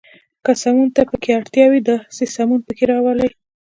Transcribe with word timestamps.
که 0.45 0.51
سمون 0.61 0.87
ته 0.95 1.01
پکې 1.11 1.29
اړتیا 1.39 1.65
وي، 1.69 1.81
داسې 1.89 2.23
سمون 2.35 2.59
پکې 2.67 2.83
راولئ. 2.91 3.29